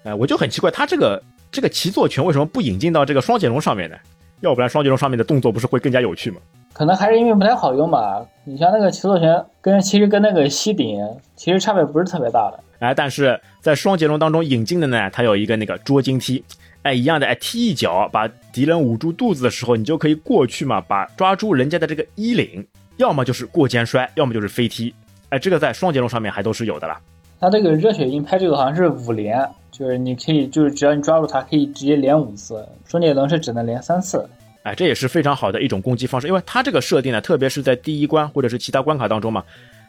[0.05, 3.97] 哎，我就很奇怪，他这个这个骑坐拳为什么不引进到这个双截龙上面呢？
[4.41, 6.37] 要不然双截龙上面的动作不是会更加有趣吗？
[6.75, 8.23] 可能还是因为不太好用吧。
[8.47, 11.01] 你像那个骑坐拳，跟其实跟那个吸顶
[11.35, 12.61] 其实差别不是特别大的。
[12.81, 16.45] 哎，但是在双截龙当中引进的呢，它有一个那个捉金踢，
[16.83, 22.67] 哎，一样的，哎，踢一脚把敌人捂住肚子的时候，你就可以过去嘛，把抓住人家的这个衣领，
[22.99, 24.95] 要么就是过肩摔，要么就是飞踢。
[25.31, 27.01] 哎，这个在双截龙上面还都是有的啦。
[27.41, 32.67] 它这个热血鹰拍这个好像是五连，就是你可以就是只要你抓住它，可以直接连五次。
[32.87, 34.29] 双截龙是只能连三次。
[34.65, 39.45] 哎，这也是非常好的一种攻击方式，因为它这个设定呢，特别是在第一关或者是其他关卡当中嘛，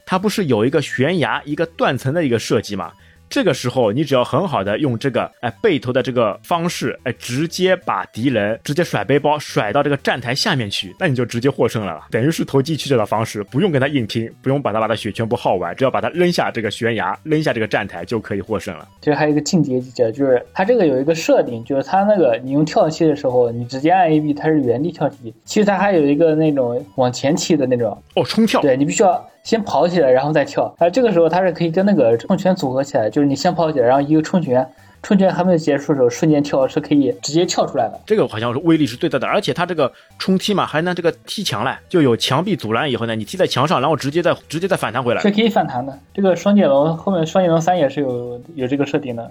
[0.06, 2.92] 它不是有一个悬崖、一个断层的一个设计嘛？
[3.30, 18.88] 这个时候，你只要很好的用这个哎背投的这个方式，哎直接把敌人直接甩背包甩到这个站台下面去，那你就直接获胜了，等于是投机取巧的方式，不用跟他硬拼，不用把他把他血全部耗完，只要把他扔下这个悬崖，扔下这个站台就可以获胜了。
[19.02, 29.30] 其实还有一个进阶技巧，就是它这个有一个设定，就是它那个你用跳踢的时候，你直接按 A B，它是原地跳踢，其实它还有一个那种往前踢的那种哦，冲跳，对你必须要。
[29.46, 30.76] 先跑起来，然后再跳。
[30.80, 34.68] 啊，这个时候它是可以跟那个冲拳组合起来，就是你先跑起来，然后一个冲拳，
[35.04, 38.02] 冲拳还没有结束的时候，瞬间跳是可以直接跳出来的。
[38.08, 45.98] 这个好像是威力是最大的，而且它这个冲踢嘛，还能这个踢墙来，就有墙壁阻拦以后呢，你踢在墙上，然后直接再直接再反弹回来，是可以反弹的。
[46.12, 49.30] 这个双剑龙后面双剑龙三也是有有这个设定的。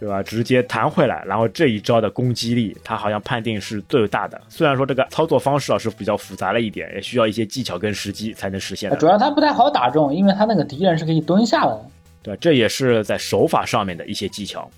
[0.00, 0.22] 对吧？
[0.22, 4.40] 直接弹回来，然后这一招的攻击力，他好像判定是最大的。
[4.48, 8.90] 虽然说这个操作方式啊是比较复杂了一点，也需要一些技巧跟时机才能实现。
[8.96, 11.78] 主要他不太好打中，因为他那个敌人是可以蹲下的。
[12.22, 14.70] 对，这也是在手法上面的一些技巧。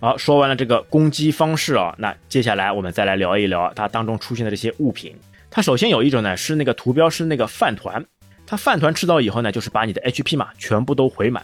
[0.00, 5.16] 好，说完了这个攻击方式啊，那接下来我们再来聊一聊它当中出现的这些物品。
[5.50, 8.04] 它首先有一种呢是那个图标是那个饭团，
[8.46, 11.42] 它饭团吃到以后呢，就是把你的 HP 嘛全部都回满。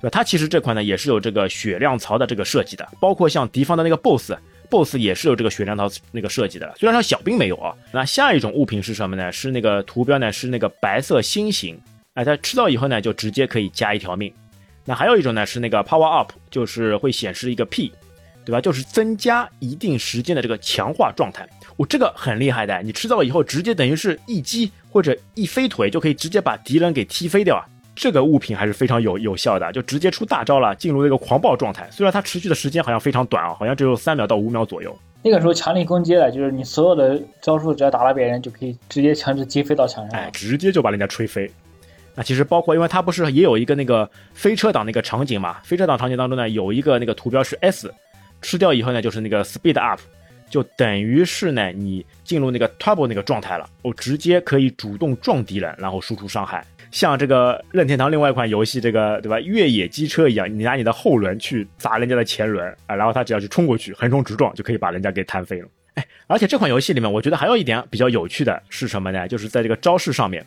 [0.00, 6.72] 对吧，它其实这款呢也是有这个血量槽的这个设计的，包括像敌方的那个 BOSS，BOSS 也是有这个血量槽那个设计的。
[6.78, 7.74] 虽然说小兵没有啊。
[7.92, 9.32] 那下一种物品是什么呢？
[9.32, 11.80] 是那个图标呢是那个白色心形，
[12.14, 14.32] 哎，它吃到以后呢就直接可以加一条命。
[14.84, 17.92] 那还有一种呢是那个 Power Up，就是会显示一个 P，
[18.44, 18.60] 对吧？
[18.60, 21.48] 就是增加一定时间的这个强化状态。
[21.76, 27.62] 我这个很厉害的，你吃到以后直接等于是一击或者一飞腿就可以直接把敌人给踢飞掉啊！
[27.98, 31.88] 这个物品还是非常有有效的，就直接出大招了，进入那个狂暴状态。
[31.90, 34.96] 虽然它持续的时间好像非常短啊，好像只有三秒到五秒左右。
[35.20, 41.50] 那个时候强力攻击了，就是你所有的招数只要打了别人，就可以直接强制击飞到墙上，哎，直接就把人家吹飞。
[42.14, 45.56] 那其实包括，因为它不是也有一个那个飞车党那个场景嘛？
[45.64, 47.92] 飞车党场景当中呢，有一个那个图标是 S，
[48.40, 50.00] 吃掉以后呢，就是那个 Speed Up，
[50.48, 56.64] 就等于是呢，你进入那个 Turbo 那个状态了，哦直接可以主动撞敌人，然后输出伤害。
[56.90, 59.38] 像这个任天堂另外一款游戏，这个对吧？
[59.40, 65.68] 越野机车一样，你拿你的后轮去砸人家的前轮啊，然后他只要去冲过去，横冲直撞就可以把人家给弹飞了。
[65.94, 69.26] 哎，而且这款游戏里面，我觉得还有一点比较有趣的是什么呢？
[69.28, 70.44] 就是在这个招式上面。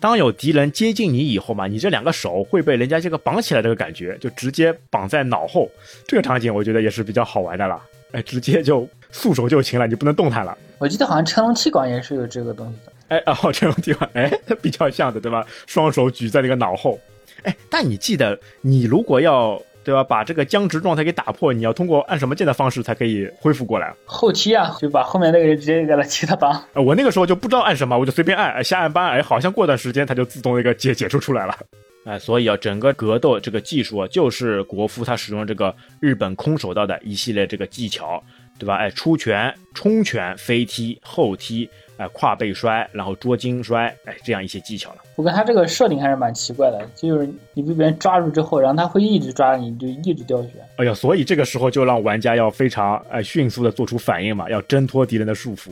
[0.00, 5.70] 当有敌人接近你以后嘛，你这两个手会被人家这个绑起来，这个感觉就直接绑在脑后，
[6.08, 7.80] 这个场景我觉得也是比较好玩的了。
[8.10, 10.58] 哎，直接就束手就擒了，你不能动弹了。
[10.78, 12.91] 我记得好像成龙气管也是有这个东西的。
[13.18, 15.46] 哎，哦， 这种地方，哎，比较像的，对吧？
[15.66, 16.98] 双手举在那个脑后。
[17.42, 19.60] 哎，但你记得，你如果要。
[19.84, 20.04] 对吧？
[20.04, 23.92] 把这个僵直状态给打破，你要通过按什么键的方式才可以恢复过来？
[24.04, 26.56] 后踢啊，就把后面那个人直接给他踢他裆。
[26.80, 31.58] 我那个时候就不知道按什么，我就随便按，下按扳，哎，好像过段时间他就自动那个解解除出来了。
[32.06, 38.22] 哎，所以啊，整个格斗这个技术啊，就是国服他使用这个日本空手道的一系列这个技巧，
[38.60, 38.76] 对吧？
[38.76, 41.68] 哎，出拳、冲拳、飞踢、后踢。
[42.02, 44.96] 哎，跨背摔，然后捉襟摔，哎，这样一些技巧了。
[45.14, 50.48] 我跟他这个设定还是蛮奇怪的，就是你被别人抓住之后，然后他会一直抓你，就一直掉血。
[50.78, 55.70] 哎呀，所以这个时候就让玩家要非常呃迅速的做出反应嘛，要挣脱敌人的束缚，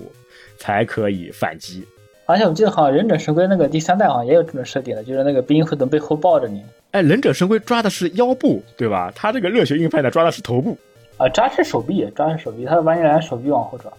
[0.57, 1.85] 才可以反击。
[2.27, 6.63] 而且我记得好像忍者神龟那个第三代好像也有这种设定的，就是那个兵会从背后抱着你。
[6.93, 9.13] 哎，忍者神龟抓的是腰部，对吧？
[9.17, 10.79] 他这个热血硬派呢抓的是头部。
[11.17, 13.93] 啊，抓是手臂，抓是手臂，他把你俩手臂往后抓。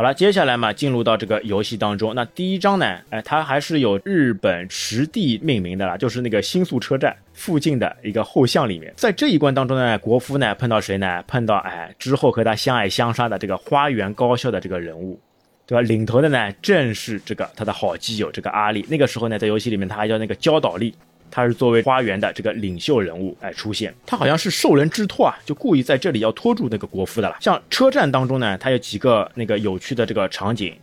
[0.00, 2.14] 好了，接下来嘛，进入到这个游戏当中。
[2.14, 8.90] 那第一章呢，哎，它还是有日本实地命名的啦，就是那个新宿车站附近的一个后巷里面。
[8.96, 11.22] 在这一关当中呢，国夫呢碰到谁呢？
[11.28, 15.20] 碰到哎之后和他相爱相杀的这个花园高校的这个人物，
[15.66, 15.82] 对吧？
[15.82, 18.82] 领头的呢正是这个他的好基友这个阿力。
[18.88, 20.94] 那个时候呢，在游戏里面他还叫那个焦岛丽。
[21.30, 27.36] 他是作为花园的这个领袖人物来出现，他好像是受人之托啊，就故意在这里要拖住那个国夫的了。
[27.40, 30.74] 像车站当中呢，他有几个那个有趣的这个场景，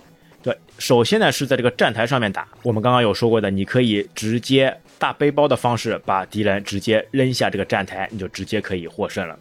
[0.42, 9.38] 对，首先呢是在这个站台上面打，我们刚刚有说过的，你可以直接大背包的方式把敌人直接扔下这个站台，你就直接可以获胜了。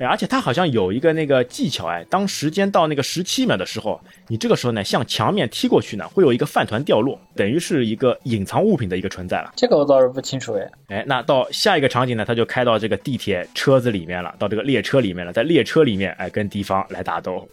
[0.00, 9.52] 哎，而且它好像有一个那个技巧，哎，当时间到那个十七秒的时候，你这个时候呢向墙面踢过去呢，会有一个饭团掉落，等于是一个隐藏物品的一个存在了。
[9.54, 17.46] 这个我倒是不清楚，哎，哎，那到下一个场景呢，他就开到这个地铁车子里面了，到这个列车里面了，在列车里面，哎，跟敌方来打斗，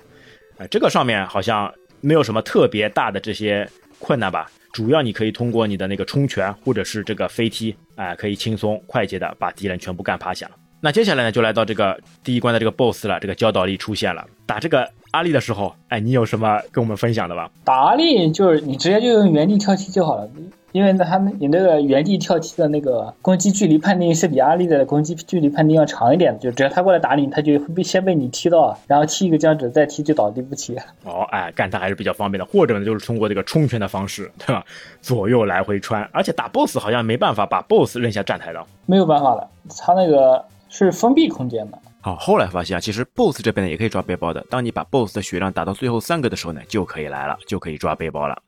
[0.58, 10.50] 哎，这个上面好像没有什么特别大的这些困难吧，主要你可以通过你的那个冲拳或者是这个飞踢，哎，可以轻松快捷的把敌人全部干趴下。
[10.80, 13.20] 那接下来呢，就来到这个第一关的这个 BOSS 了。
[13.20, 17.50] 这个教导力出现了，打这个阿力的时候，哎，你有什么跟我们分享的吧？
[17.64, 20.30] 打阿力就是你直接就用原地跳踢就好了，
[20.74, 30.78] 因为他们你那个原地跳踢的那个攻击距离判定是比阿力的攻击距离判定要长一点的，就只要他过来打你，他就会被先被你踢到，然后踢一个僵直，再踢就倒地不起。
[31.06, 34.64] 哦，哎，干他还是比较方便的，或者呢就是通过这个冲拳的方式，对吧？
[35.02, 40.46] 左右来回穿，而且打 BOSS 好像没办法把 BOSS 扔下站台的，没有办法了，他那个。
[40.70, 41.80] 是封闭空间的。
[42.02, 44.46] 好，后来发现啊，其实 BOSS 这边呢也可以抓背包的。
[44.50, 48.42] 当你把 BOSS 的血量打到最后三个的时候呢，就可以来了，就可以抓背包了。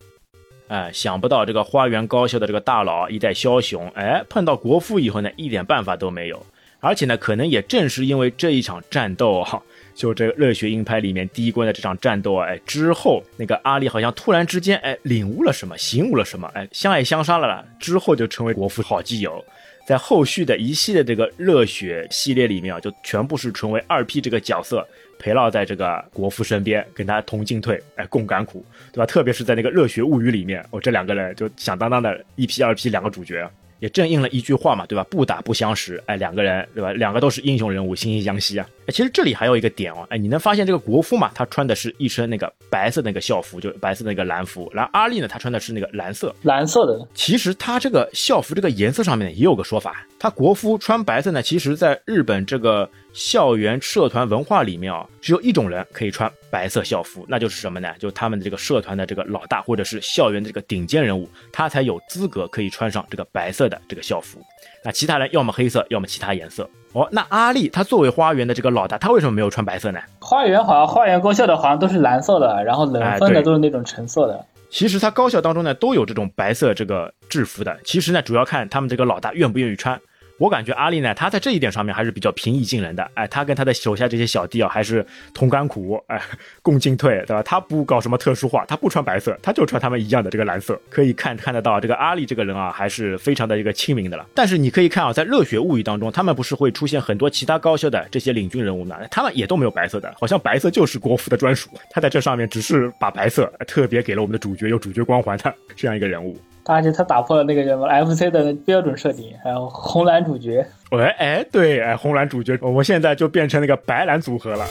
[0.67, 6.45] 哎，想不到这个花园高校的这个大佬一代枭雄，哎，碰到国父以后呢，一点办法都没有。
[6.79, 9.61] 而且呢，可能也正是因为这一场战斗啊，
[9.93, 19.43] 就这个热血硬派里面第一关的这场战斗，哎，之后那个阿力好像突然之间，哎，领悟了什么，醒悟了什么，哎，相爱相杀了啦，之后就成为国夫好基友。
[19.89, 29.05] 在后续的一系列这个热血系列里面啊，就全部是成为二 P 这个角色陪绕在这个国父身边，跟他同进退，哎，共甘苦，对吧？
[29.07, 33.49] 特别是在那个热血物语里面，哦，这两个人就响当当的一 P 二 P 两个主角。
[33.79, 35.05] 也正应了一句话嘛，对吧？
[35.09, 36.91] 不打不相识，哎，两个人，对吧？
[36.93, 38.67] 两个都是英雄人物，惺惺相惜啊。
[38.85, 44.69] 哎，其实这里还有一个点哦，哎，你能发现这个国夫嘛，他穿的是一身那个白色那个校服，就白色那个蓝服。
[44.73, 47.07] 然后阿丽呢，他穿的是那个蓝色，蓝色的。
[47.13, 57.93] 其实他这个校服这个颜色上面也有个说法，他国夫穿白色呢，其实在日本这个校园社团文化里面啊，只有一种人可以穿白色校服，那就是什么呢？
[57.99, 64.39] 就他们的这个社团的这个老大，或者是校园的这个顶尖人物，他才有资格可以穿上这个白色的这个校服。
[64.85, 66.67] 那其他人要么黑色，要么其他颜色。
[66.93, 69.99] 哦，那阿丽她作为花园的这个老大，她为什么没有穿白色呢？
[70.21, 74.45] 花园好像花园高校的好像都是蓝色的，然后冷分的都是那种橙色的。
[74.69, 79.99] 其实他高校当中呢都有这种白色这个制服的，其实呢主要看他们这个老大愿不愿意穿。
[80.39, 86.19] 我感觉阿丽呢，他在这一点上面还是比较平易近人的，哎，他跟他的手下这些小弟啊，还是同甘苦，哎，
[86.61, 87.43] 共进退，对吧？
[87.43, 94.25] 他不搞什么特殊化，他不穿白色，他就穿他们一样的这个蓝色，可以看看得到这个阿丽这个人啊，还是非常的一个亲民的了。
[94.33, 98.95] 但是你可以看啊，在《热血物语》当中，他们不是会出现很多其他高校的这些领军人物呢？
[99.11, 101.69] 他们也都没有白色的，好像白色就是国服的专属。
[101.91, 106.39] 他在这上面只是把白色特别给了我们的主角有主角光环的这样一个人物。
[106.69, 110.63] 而且他打破了那个什么 FC 的标准设定，还有红蓝主角。
[110.91, 114.67] 哎哎，对，哎，红蓝主角，我们现在就变成那个白蓝组合了。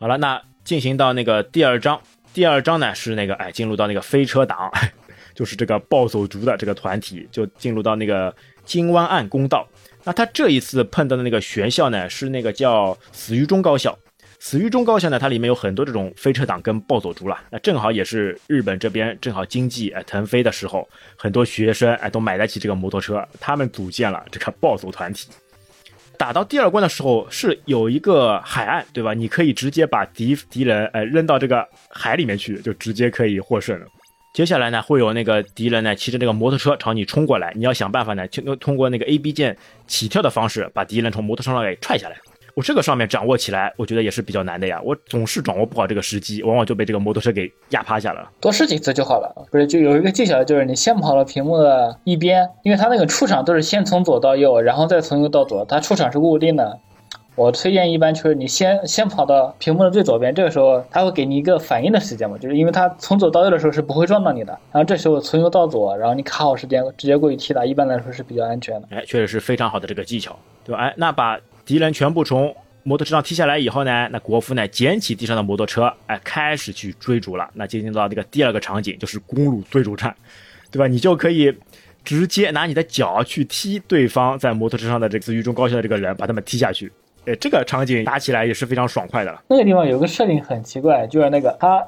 [0.00, 2.00] 好了，那进行到那个第二章，
[2.32, 4.72] 第二章呢是那个哎，进入到那个飞车党，
[5.36, 8.34] 就是这个暴走族的这个团体，就进入到那个
[8.64, 9.68] 金湾岸公道。
[10.04, 13.94] 那他这一次碰到的那个学校呢，是那个叫死于中高校。
[14.44, 17.40] 死于中高校呢，它里面有很多这种飞车党跟暴走族了。
[17.48, 25.28] 那正好也是日本这边正好经济哎腾飞的时候，很多学生哎都买得起这个摩托车，他们组建了这个暴走团体。
[26.18, 29.14] 打到第二关的时候，是有一个海岸，对吧？
[29.14, 33.86] 你可以直接把敌敌人哎扔到这个海里面去，就直接可以获胜了。
[34.34, 42.16] 接下来呢，会有那个敌人呢骑着那个摩托车朝你冲过来，你要想办法呢，通通过那个 A B 键起跳的方式，把敌人从摩托车上给踹下来。
[42.54, 44.80] 我这个上面掌握起来，我觉得也是比较难的呀。
[44.84, 48.30] 我总是掌握不好这个时机，往往就被这个摩托车给压趴下了。
[48.40, 49.46] 多试几次就好了。
[49.50, 56.78] 不是，就有一个技巧，就是你先跑到屏幕的一边，因为它那个出场都是先从左到右，然后再从右到左，它出场是固定的。
[57.34, 68.88] 我推荐一般就是你先先跑到屏幕的最左边，这个时候它会给你一个反应的时间嘛，就是因为它从左到右的时候是不会撞到你的，然后这时候从右到左，然后你卡好时间直接过去踢它，一般来说是比较安全的。
[68.90, 70.82] 哎，确实是非常好的这个技巧，对吧？
[70.82, 77.48] 哎，那把敌人全部从摩托车上踢下来以后呢，那国夫呢捡起地上的摩托车，哎，开始去追逐了。
[77.54, 80.14] 那进行到这个第二个场景，就是公路追逐战，
[80.70, 80.88] 对吧？
[80.88, 81.56] 你就可以
[82.04, 86.90] 直接拿你的脚去踢对方在摩托车上的这个于中高校的这个人，把他们踢下去。
[87.26, 89.42] 哎，这个场景打起来也是非常爽快的。
[89.46, 91.80] 那个地方有个设定很奇怪，就是那个他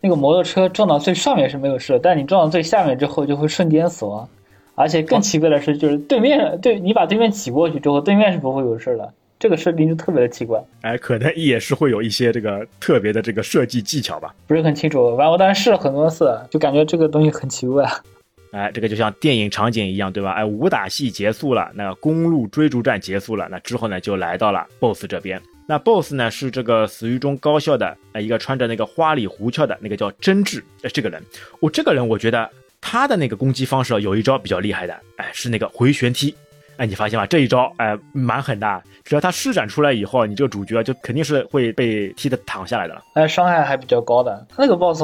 [0.00, 4.28] 那个摩托车撞到最上面是没有事，但你撞到最下面之后就会瞬间死亡。
[4.74, 9.12] 而且更奇怪的是，就是对面对你把对面挤过去之后，对面是不会有事的。
[9.40, 14.34] 这个设定就特别的奇怪，哎，可能也是会有一些这个特别的这个设计技巧吧。
[14.46, 15.16] 不是很清楚。
[15.16, 17.90] 反正我当时试了很多次，就感觉这个东西很奇怪。
[18.52, 20.32] 哎，这个就像电影场景一样，对吧？
[20.32, 25.40] 哎，武打戏结束了，那公路追逐战结束了，那之后呢，就来到了 BOSS 这边。
[25.66, 31.22] 那 BOSS 呢是这个死于中高校的，呃，一个穿着那个花里胡哨的那个叫真挚，呃，这个人，
[31.60, 32.50] 我这个人我觉得
[32.80, 36.34] 他的那个攻击方式有一招比较厉害的，哎，是那个回旋踢。
[36.80, 37.26] 哎，你发现吗？
[37.26, 43.02] 这一招哎蛮狠的，只要他施展出来以后，你这个主角就肯定是会被踢的躺下来的了。
[43.12, 44.46] 哎伤害还比较高的。
[44.48, 45.02] 他那个 BOSS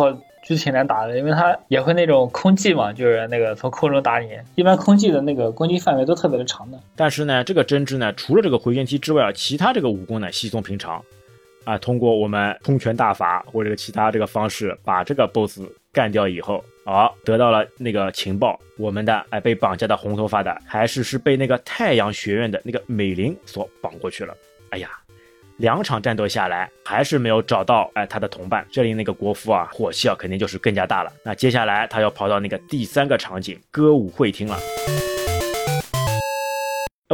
[0.49, 4.31] 就挺难打的，因为他也会那种空技嘛，就是那个从空中打你。
[4.55, 6.81] 一般空技的那个攻击范围都特别的长的。
[6.97, 11.05] 但是呢，这个真治呢，除了这个回旋踢之外啊，其他这个武功呢稀松平常，
[11.65, 15.61] 啊，通过我们冲拳大法或者其他这个方式把这个 BOSS
[15.93, 24.33] 干掉以后，好，得到了那个情报，我们的哎被绑架的红头发的还是是被那个太阳学院的那个美玲所绑过去了。
[24.70, 24.88] 哎呀，
[25.57, 31.12] 两场战斗下来还是没有找到哎他的同伴，这里那个国服啊火气啊肯定就是更加大了。
[31.25, 34.57] 那接下来他要跑到那个第三个场景歌舞会厅了。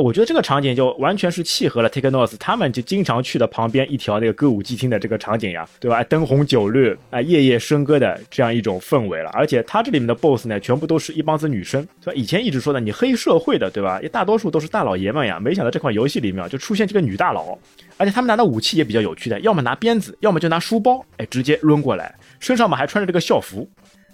[0.00, 6.02] 我觉得这个场景就完全是契合了 Take Notes 他们就经常去的旁边一条那个歌舞伎厅的这个场景呀，对吧？
[6.04, 9.28] 灯红酒绿，啊，夜夜笙歌的这样一种氛围了。
[9.34, 12.12] 而且它这里面的 BOSS 呢，全部都是一帮子女生，对吧？
[12.14, 14.00] 以前一直说的你黑社会的，对吧？
[14.00, 17.58] 也大多数都是大老爷们呀，没想到这款游戏里面就出现这个女大佬，
[17.98, 23.68] 而且他们拿的武器也比较有趣的，要么拿鞭子，要么就拿书包，哎，直接抡过来，身上嘛还穿着这个校服。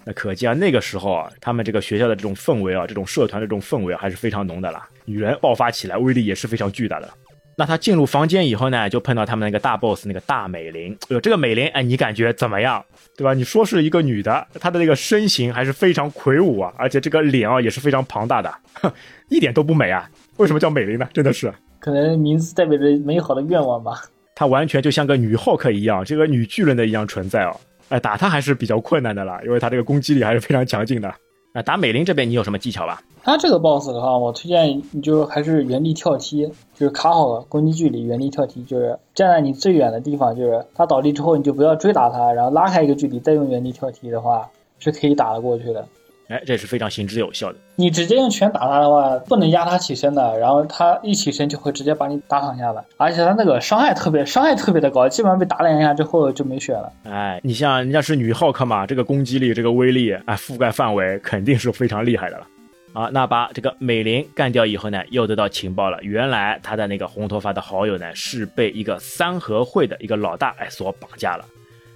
[0.05, 4.87] 那可见啊，那个时候啊，他们这个学校的这种氛围啊，这种社团的这种氛围啊，还是非常浓的啦。
[5.05, 7.09] 女人爆发起来，威力也是非常巨大的。
[7.57, 10.93] 那他进入房间以后呢，就碰到他们那个大 boss 那个大美玲。
[11.03, 12.81] 哎呦，这个美玲，哎，你感觉怎么样？
[13.17, 13.33] 对吧？
[13.33, 18.89] 你说是一个女的，她的那个身形还是非常魁梧啊，而且这个脸啊也是非常庞大的，哼，
[19.29, 20.09] 一点都不美啊。
[20.37, 21.09] 为什么叫美玲呢？
[21.13, 24.05] 真的是，可能名字代表着美好的愿望吧。
[24.33, 27.59] 她完全就像个女浩克一样，这个女巨人的一样存在哦。
[27.89, 31.13] 哎，打他还是比较困难的啦，因为他这个攻击力还是非常强劲的。
[31.51, 33.01] 啊打美玲这边你有什么技巧吧？
[33.23, 45.85] 他这个 boss 的话，我推荐你就还是原地跳踢，就是卡好攻击距离，原地跳踢，就是站在你最远的地方，就是他倒地之后，你就不要追打他，然后拉开一个距离，再用原地跳踢的话，是可以打得过去的。
[46.29, 47.57] 哎，这是非常行之有效的。
[47.75, 56.91] 你直接用拳打他的话，不能压他起身的，然后他一起身就会直接把你打躺下了，而且他那个伤害特别，伤害特别的高，基本上被打两下之后就没血了。
[57.05, 62.47] 哎，你像人家是女浩克嘛，这个攻击力、这个威力，哎，覆盖范围肯定是非常厉害的了。
[62.93, 71.45] 啊，那把这个美玲干掉以后呢，又得到情报了，原来他的那个红头发的好友呢，是被一个三合会的一个老大哎所绑架了。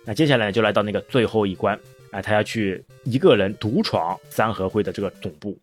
[0.05, 1.77] 那接下来就来到那个最后一关。
[2.13, 5.57] 哎，他要去一个人独闯三合会的这个总部。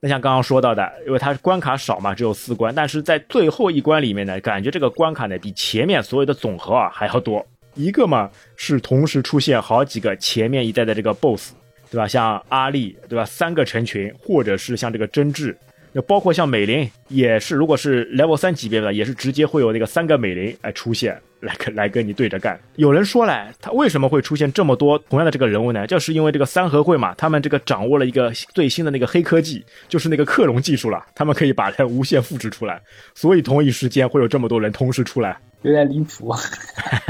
[0.00, 7.44] 那像刚刚说到的，因为它关卡少嘛，只有四关，但是在最后一关里面呢，感觉这个关卡呢比前面所有的总和啊还要多。
[7.74, 11.52] 一个嘛是同时出现好几个前面一代的这个 BOSS，
[11.90, 12.08] 对吧？
[12.08, 13.24] 像阿丽，对吧？
[13.24, 15.56] 三个成群，或者是像这个真治。
[15.96, 22.60] 那包括像美玲也是，如果是 level 三级别的，也是直接会有那个三个美玲来出现来跟来跟你对着干。
[22.74, 25.86] 有人说嘞，他为什么会出现这么多同样的这个人物呢？
[25.86, 32.78] 就是因为这个三合会嘛，他们这个掌握了一个最新的那个黑科技，就是那个克隆技术了，他们可以把它无限复制出来，
[33.14, 36.30] 所以同一时间会有这么多人同时出来，有点离谱。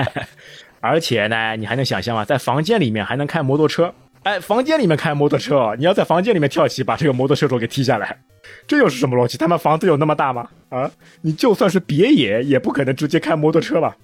[0.79, 2.25] 而且呢，你还能想象吗？
[2.25, 3.93] 在房间里面还能开摩托车。
[4.27, 8.19] 哎，房间里面开摩托车，你要在房间里面跳起，把这个摩托车手给踢下来，
[8.67, 9.39] 这又是什么逻辑？
[9.39, 10.49] 他们房子有那么大吗？
[10.69, 13.97] 啊，你就算是别野，也不可能直接开摩托车吧？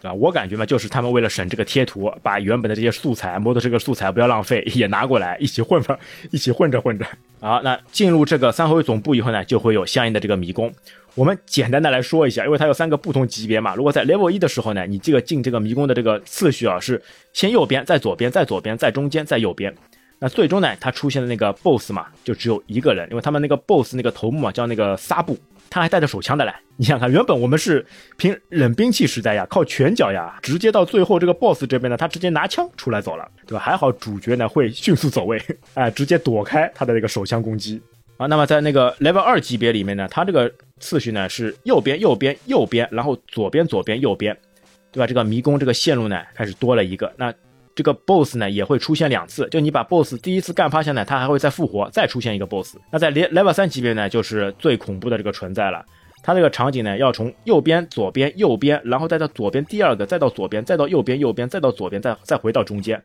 [0.00, 0.14] 对吧？
[0.14, 5.98] 我感觉嘛，就是他们为了省这个贴图，把原本的这些素材，摩托这个素材不要浪费， 也拿过来一起混吧，
[6.30, 7.06] 一起混着混着。
[7.40, 10.72] 好，那进入这个三合会总部以后呢，就会有相应的这个迷宫。
[11.14, 13.74] 我们简单的来说一下，因为它有三个不同级别嘛。
[13.74, 19.74] 如果在 level 一的时候呢，你这个进这个迷宫的这个次序啊，是先右边，再左边，再左边，再中间，再右边。
[20.18, 25.38] 那最终呢，它出现的那个 boss 嘛，就只有一个人，因为他们那个 boss 那个头目啊，叫那个撒布，
[25.70, 26.52] 他还带着手枪的嘞。
[26.76, 27.84] 你想看，原本我们是
[28.16, 33.58] 凭冷兵器时代呀，靠拳脚呀，直接到最后这个 boss 这边呢，他直接拿枪出来走了，对吧？
[33.58, 35.42] 还好主角呢会迅速走位，
[35.74, 37.80] 哎，直接躲开他的那个手枪攻击。
[38.18, 40.50] 啊，那么在那个 level 二级别里面呢，它这个
[40.80, 44.34] 次序呢是右边、右边、右边，然后左边、左边、右边，
[44.90, 45.06] 对吧？
[45.06, 47.12] 这个迷宫这个线路呢开始多了一个。
[47.16, 47.32] 那
[47.76, 52.76] 这个 boss 呢也会出现两次，就你把 boss 第一次干趴下呢，它还会再复活，再出现一个 boss。
[52.90, 55.84] 那在 level 三级别呢，就是最恐怖的这个存在了。
[56.22, 63.00] 它这个场景呢要从右边、左边、右边，然后再到左边第二个，再到左边，再到右边、右边，再到左边，再再回到中间。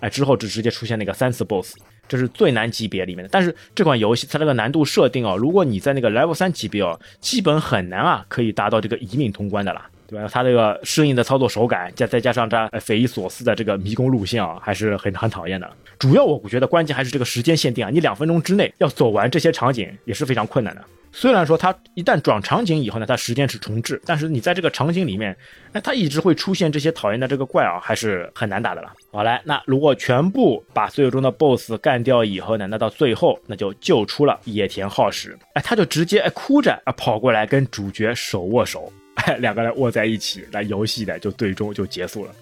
[0.00, 1.76] 哎，之后就直接出现那个三次 BOSS，
[2.08, 3.28] 这是最难级别里面的。
[3.30, 10.28] 但是这款游戏它这个难度设定哦，如果你在那个 Level 三级别哦，基本很难啊，可以达到这个一命通关的啦，对吧？
[10.30, 15.70] 它这个适应的操作手感，加再加上它匪夷所思的这个迷宫路线啊，还是很很讨厌的。
[15.98, 20.82] 主要我觉得关键还是这个时间限定啊，你两分钟之内要走完这些场景也是非常困难的。
[21.12, 25.36] 虽然说它一旦转场景以后呢，它时间是重置，但是你在这个场景里面，
[25.72, 28.92] 哎，它一直会出现这些讨厌的这个怪啊，还是很难打的了。
[29.10, 38.92] 好来，那如果全部把最终的 BOSS 干掉以后呢，那到最后那就救出了野田浩史，哎，他就直接哎哭着啊跑过来跟主角手握手，
[39.38, 42.32] 两个人握在一起，那游戏的就最终就结束了。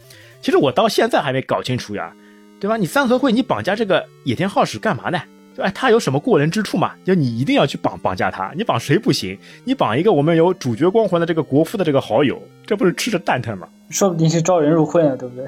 [0.41, 2.13] 其实我到现在还没搞清楚呀，
[2.61, 2.77] 对吧？
[2.77, 5.21] 你三合会你绑架这个野田浩史干嘛呢？
[5.59, 6.93] 哎，他有什么过人之处嘛？
[7.05, 9.37] 就你一定要去绑绑架他，你绑谁不行？
[9.65, 13.69] 你绑一个我们有主角光环的这个国夫的这个好友，这不是吃着蛋疼吗？
[13.91, 15.45] 说不定是招人入会呢，对不对？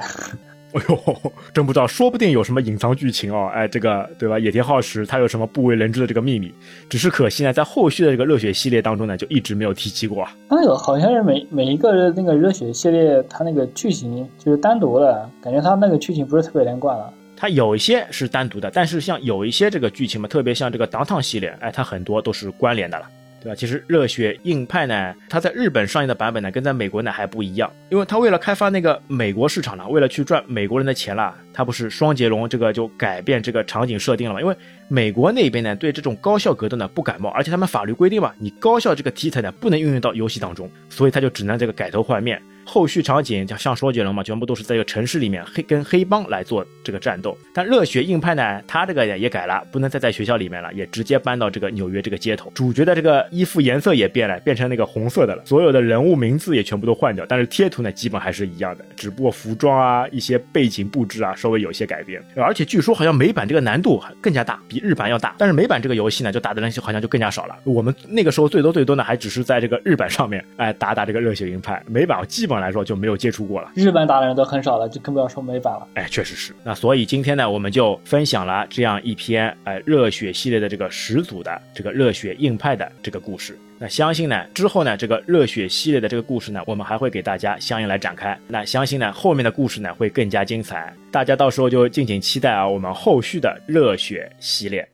[0.79, 3.51] 哎呦，真不知道，说不定有什么隐藏剧情哦。
[3.53, 4.39] 哎，这个对吧？
[4.39, 6.53] 野田浩史他有什么不为人知的这个秘密？
[6.89, 10.27] 只是可惜呢，在后续的这个热血系列当中呢，就一直没有提及过。
[10.49, 17.13] 那个好像是每每一个那个热血系列，它那个剧情就是单独的，感觉它那个剧情不是特别连贯了。
[17.37, 23.07] 它有一些是单独的，但是像有一些这个剧情嘛，特别像这个《当 n》系列，哎，它很多都是关联的了，
[23.43, 23.55] 对吧？
[23.55, 34.41] 其实《热血硬派》呢，它在日本上映的版本呢，跟在美国呢还不一样，因为它为了开发那个美国市场呢，为了去赚美国人的钱啦，它不是双截龙这个就改变这个场景设定了嘛？
[34.41, 34.55] 因为
[34.89, 42.41] 美国那边呢对这种高效格斗呢不感冒，而且他们法律规定嘛，你高效这个题材呢不能运用到游戏当中，所以他就只能这个改头换面。
[42.71, 47.37] 后续场景像像双截龙嘛，全部都是在这个城市里面黑跟黑帮来做这个战斗。
[47.53, 52.49] 但热血硬派呢，他这个也改了，不能再在学校里面了，也直接搬到这个纽约这个街头。
[52.55, 55.45] 主角的这个衣服颜色也变了，变成那个红色的了。
[55.45, 62.23] 所有的人物名字也全部都换掉，但是贴图呢基本还是一样的，只不过服装啊、一些背景布置啊稍微有些改变。
[62.37, 65.35] 而且据说好像美版这个难度更加大，比日版要大。
[65.37, 67.57] 但是美版这个游戏呢，就打的人好像就更加少了。
[67.65, 71.83] 我们那个时候最多最多呢，还只是在这个日版上面哎打打这个热血硬派。
[71.89, 73.71] 美版基本版来说就没有接触过了。
[73.75, 75.87] 日本打的人都很少了，就更不要说美版了。
[75.95, 76.55] 哎，确实是。
[76.63, 83.59] 那所以今天呢，我们就分享了这样一篇哎热血系列的这个始祖的这个热血硬派的这个故事。
[83.79, 88.39] 那相信呢，之后呢，这个热血系列的这个故事呢，我们还会给大家相应来展开。
[88.47, 94.87] 那相信呢，后面的故事呢会更加精彩，大家到时候就敬请期待啊，我们后续的热血系列。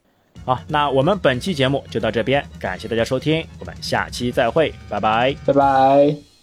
[0.44, 6.35] 好，那我们本期节目就到这边，感谢大家收听，我们下期再会，拜拜，拜拜。